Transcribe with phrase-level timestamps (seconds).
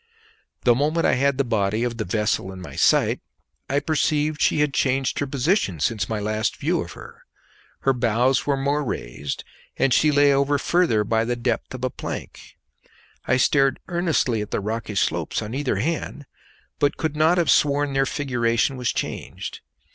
[0.63, 3.21] The moment I had the body of the vessel in my sight
[3.69, 7.21] I perceived that she had changed her position since my last view of her.
[7.81, 9.43] Her bows were more raised,
[9.77, 12.57] and she lay over further by the depth of a plank.
[13.25, 16.25] I stared earnestly at the rocky slopes on either hand,
[16.79, 19.59] but could not have sworn their figuration was changed.